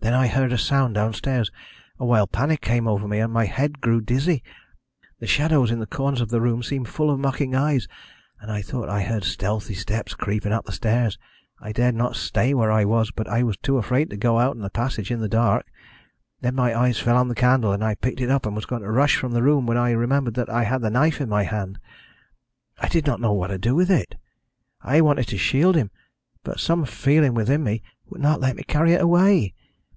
[0.00, 1.50] "Then I heard a sound downstairs.
[1.98, 4.40] A wild panic came over me, and my head grew dizzy.
[5.18, 7.88] The shadows in the corners of the room seemed full of mocking eyes,
[8.38, 11.18] and I thought I heard stealthy steps creeping up the stairs.
[11.58, 14.52] I dared not stay where I was, but I was too afraid to go out
[14.54, 15.66] into the passage in the dark.
[16.40, 18.82] Then my eyes fell on the candle, and I picked it up and was going
[18.82, 21.42] to rush from the room, when I remembered that I had the knife in my
[21.42, 21.80] hand.
[22.78, 24.14] "I did not know what to do with it.
[24.82, 25.90] I wanted to shield him,
[26.44, 29.54] but some feeling within me would not let me carry it away.